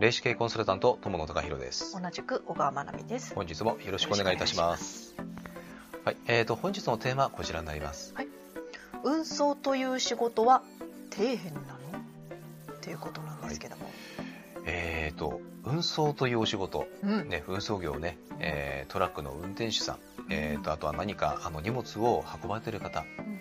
[0.00, 2.00] 霊視系コンサルタント友野隆弘です。
[2.00, 3.34] 同じく小川真奈美です。
[3.34, 5.14] 本日もよろしくお願いいたします。
[6.06, 8.14] はい、えーと本日のテーマはこちらになります。
[9.04, 10.62] 運送という仕事は
[11.10, 11.66] 底辺なの？
[12.72, 13.90] っていうことなんですけども、
[14.64, 16.86] えーと運送というお仕事。
[17.02, 17.28] うん。
[17.28, 19.98] ね運送業ね、えートラックの運転手さん。
[20.30, 23.04] えーとあとは何かあの荷物を運ばれている方。
[23.18, 23.39] うん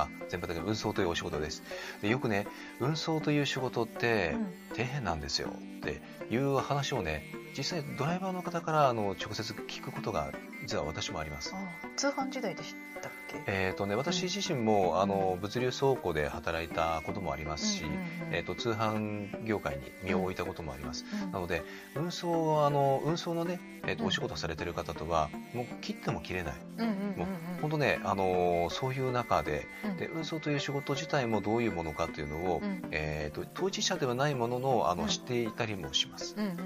[0.00, 1.62] まあ、全般的に運送というお仕事です。
[2.00, 2.46] でよくね
[2.78, 4.46] 運送という仕事ってうん。
[4.70, 5.48] 底辺なんですよ。
[5.50, 7.24] っていう話をね
[7.56, 10.30] 実際ドライバーの方からあの直接聞くことが
[10.62, 11.52] 実は私もあります。
[11.54, 11.58] あ
[11.96, 13.42] 通販時代でしたっけ？
[13.46, 21.62] えーとね、私自身も、あの物流倉庫で働いたこともありますし、うんうんうんえー、と通販業界に身を置いたこともあります、うんなので
[21.96, 24.08] 運送はあの運送のね、えー、とうん。
[24.08, 26.54] お仕事されてる方とはもう切っても切れない。
[26.78, 27.18] うんうんうん。
[27.18, 27.28] もう
[27.60, 29.96] 本当ね、あのーそういう中でうん。
[29.96, 32.82] で運送という仕事自体もどういうものかというのを、うん。
[32.90, 35.08] えー、と当事者ではないもののあの、うん。
[35.08, 36.34] 知っていたりもします。
[36.36, 36.56] うんうん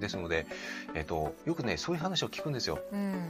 [0.00, 0.46] ですので、
[0.94, 2.78] えー、とよくねそういう話を聞くんですよ。
[2.90, 3.20] うん。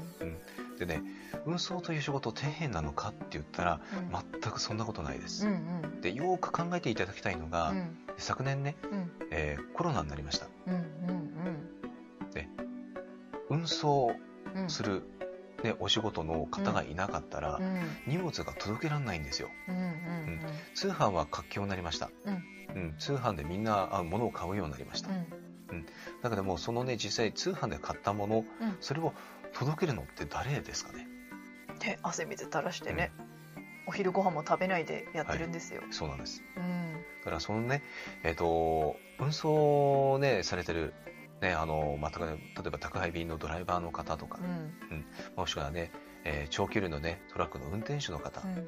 [0.79, 1.03] でね
[1.45, 3.81] 運送という仕事底辺なのかって言ったら
[4.13, 4.41] うん。
[4.41, 6.01] 全くそんなことないです、うんうん。
[6.01, 7.99] でよーく考えていただきたいのが、うん。
[8.19, 9.11] 昨年ね、うん。
[9.31, 10.47] えーコロナになりました。
[10.69, 11.21] うんうん
[13.51, 14.15] 運送
[14.55, 14.63] うん。
[14.63, 15.03] うんする、
[15.63, 17.81] ね、お仕事の方がいなかったら、うん。
[18.07, 19.51] 荷物が届けられないんですよ。
[19.69, 20.41] うんうん
[20.75, 22.35] 通販は活況になりました、うん。
[22.75, 22.95] うん。
[22.99, 25.87] 通販でみんなあ物を買うようになりました、うん。
[26.23, 28.45] だけどもそのね実際通販で買ったもの、うん。
[28.81, 29.13] それを
[29.53, 31.07] 届けるのって誰ですかね？
[31.81, 33.11] で汗水垂らしてね、
[33.87, 36.43] お昼ご飯も食べないでやってるんですよ、そうなんです。
[36.57, 36.93] うん。
[37.21, 37.83] だからそのね
[38.23, 40.95] えっ、と運送をねされてる
[41.41, 42.17] ねあの、ま例
[42.67, 44.39] えば宅配便のドライバーの方とか、
[44.91, 45.05] うん。
[45.37, 45.91] もしくはね、
[46.25, 48.67] えー長距離のねトラックの運転手の方、うん。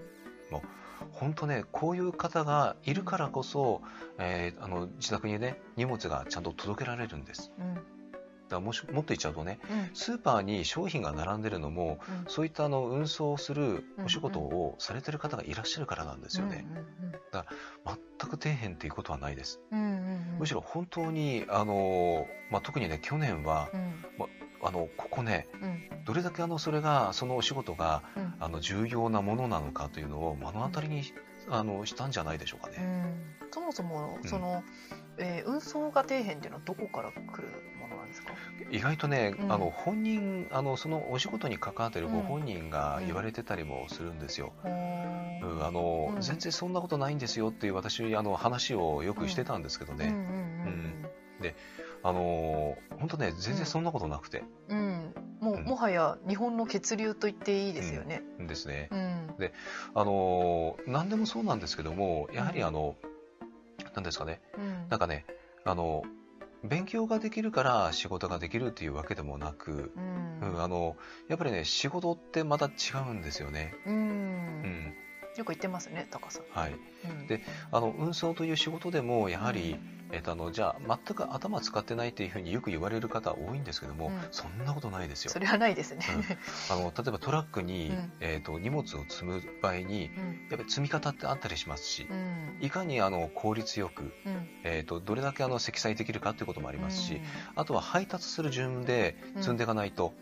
[1.11, 3.83] 本当ねこういう方がいるからこそ、
[4.19, 7.53] えーあの自宅にね荷物がちゃんと届けられるんです。
[7.59, 7.92] うん
[8.53, 9.91] だからもしもっと言っちゃうとねうん。
[9.95, 12.31] スーパーに商品が並んでるのもうん。
[12.31, 16.67] そういったあの運送するお仕事をされてる方がいらっしゃるからなんですよね、
[17.33, 19.61] 全く底辺っていうことはないです。
[20.39, 23.95] むしろ本当にあの、まあ、特にね去年はうん。
[24.65, 26.05] あのここねうん。
[26.05, 28.35] どれだけあのそれがそのお仕事がうん。
[28.41, 31.03] あの重要なものなのかというのを目の当たりに
[31.49, 32.77] あのしたんじゃないでしょうかね。
[32.79, 33.51] うん。
[33.51, 34.29] そもそもうん。
[34.29, 34.63] その、
[35.19, 37.49] えー運送が底辺っていうのはどこから来る
[38.13, 38.33] ですか？
[38.71, 39.53] 意外とね、うん。
[39.53, 42.23] あの本人あのそのお仕事に関わっているごうん。
[42.23, 44.53] 本人が言われてたりもするんですよ。
[44.63, 44.73] ほー。
[45.43, 46.21] うんあのうん。
[46.21, 51.07] 全然そんなことないんですよっていう私あの話をよくしてたんですけどね、うんうん
[52.05, 54.45] あの本当ね全然そんなことなくて。
[54.69, 54.79] うん。
[54.79, 54.85] うん。
[54.85, 55.65] うんもう、うん。
[55.65, 58.23] もはや日本の血流と言っていいですよね。
[58.39, 58.89] ですね。
[58.93, 59.51] うん。
[59.95, 62.97] あの何でもそうなんですけどもやはりあの
[63.95, 64.41] 何ですかね。
[64.57, 64.89] うん。
[64.89, 65.27] なんかね
[65.65, 66.03] あの
[66.65, 70.41] 勉強ができるから仕事ができるっていうわけでもなく、うん。
[70.41, 70.97] うんあの
[71.29, 72.71] やっぱりね仕事ってまた違
[73.11, 73.75] うんですよね。
[73.87, 73.95] うん。
[73.95, 74.95] うん
[75.37, 76.43] よく言ってますね高さん。
[76.51, 77.27] はい、うん。
[77.27, 79.79] であの運送という仕事でもやはり、
[80.11, 84.21] えっとあのじゃあ全く頭使ってないっていうふうによく言われる方多いんですけども、うん。
[84.31, 85.31] そんなことないですよ。
[85.31, 85.39] そ。
[85.39, 86.05] れはないですね。
[86.71, 88.13] あの例えばトラックに、うん。
[88.21, 90.25] えっと荷物を積む場合にうん。
[90.51, 92.59] やっぱり積み方ってあったりしますしう、ん。
[92.61, 94.49] いかにあの効率よく、うん。
[94.65, 97.23] えっとどれだけあの積載できるかっていうこともありますし、うん。
[97.57, 100.13] あとは配達する順で積んでいかないと、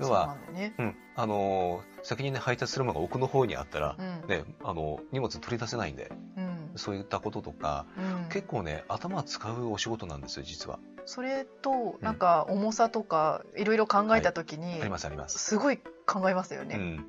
[0.00, 0.74] 要は、ね。
[0.78, 0.96] うん。
[1.16, 4.28] あのー先にね配達するものが奥の方にあったら、うん。
[4.28, 6.72] ねあの荷物取り出せないんでうん。
[6.76, 8.28] そういったこととか、うん。
[8.30, 10.78] 結構ね頭使うお仕事なんですよ実は。
[11.04, 15.38] それとなんか重さとかいろいろ考えたときにありますあります。
[15.38, 16.76] すごい考えますよね。
[16.76, 17.06] うん、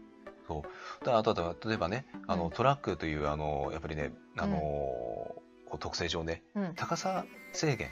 [0.48, 0.64] そ
[1.02, 1.06] う。
[1.06, 2.52] だあとは例えばねあの、うん。
[2.52, 6.74] トラックというあのやっぱりねあのーこう特性上ねうん。
[6.76, 7.24] 高さ
[7.54, 7.92] 制限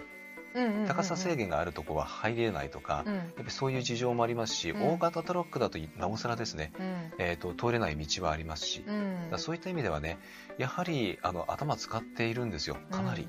[0.88, 3.16] 高さ制限があるとこは入れないとか、うん。
[3.16, 4.88] やっぱりそういう事情もありますし、うん。
[4.94, 7.12] 大型トラックだとなおさらですね、うん。
[7.20, 8.84] えー、と通れない道はありますし、
[9.32, 10.18] だそういった意味ではね
[10.58, 13.28] やはりあの頭使っているんですよかなり、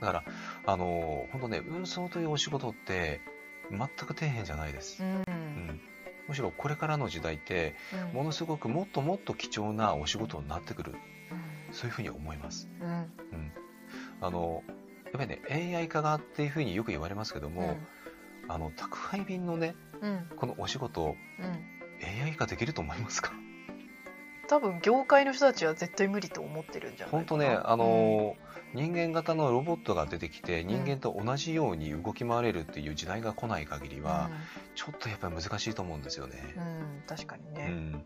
[0.00, 0.24] だから
[0.66, 3.20] あの本当ね運送というお仕事って
[3.70, 5.80] 全く底辺じゃないです、うん。
[6.28, 7.74] むしろこれからの時代って
[8.10, 8.16] うん。
[8.16, 10.94] ものすごくもっともっと貴重なお仕事になってくる。
[11.72, 12.88] そういうふうに思います、うん。
[12.88, 13.52] うん、
[14.20, 14.62] あの
[15.18, 17.76] やっぱりね AI 化がっていうふうによく言われますけども、
[18.48, 20.10] あの宅配便のねうん。
[20.10, 22.24] うんこのお仕事うん。
[22.24, 23.32] AI 化できると思いますか？
[24.48, 27.18] 多分業界の人たちは絶対無理と思ってるんじゃないかな。
[27.18, 28.36] 本当ねあの、
[28.74, 34.30] 人間型のロボットが出てきて人間と同じように動き回れるっていう時代が来ない限りは、
[34.76, 36.54] ちょっとやっぱり難しいと思うんですよね。
[36.56, 36.66] うん、う
[36.98, 38.04] ん確かにね、うん。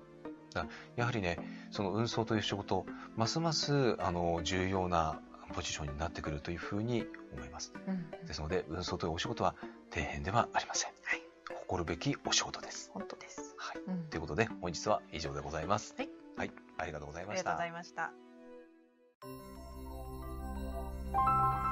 [0.55, 0.67] だ
[0.97, 1.39] やはりね
[1.71, 2.87] その運送という仕事
[3.17, 5.21] ますますあの重要な
[5.51, 7.05] ポジションになってくるというふうに
[7.35, 7.73] 思います。
[7.87, 9.55] うんですので、運送というお仕事は
[9.91, 10.91] 底辺ではありません。
[11.05, 11.23] はい
[11.71, 12.91] 誇るべきお仕事です。
[12.93, 13.55] 本当です。
[13.57, 13.83] はい。
[13.87, 15.95] うんということで、本日は以上でございます。
[15.97, 16.11] はい。
[16.37, 16.53] はい。
[16.79, 18.01] ありがとうございましたありがとうござ。
[18.01, 18.13] いま
[21.13, 21.70] した。